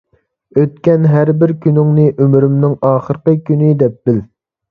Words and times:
ئۆتكەن 0.59 1.03
ھەر 1.09 1.31
بىر 1.43 1.51
كۈنۈڭنى 1.65 2.05
ئۆمرۈمنىڭ 2.25 2.73
ئاخىرقى 2.91 3.35
كۈنى 3.51 3.69
دەپ 3.83 4.01
بىل. 4.09 4.19